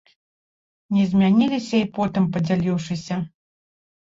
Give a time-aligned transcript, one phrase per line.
[0.97, 3.21] Не змяніліся і потым, падзяліўшыся.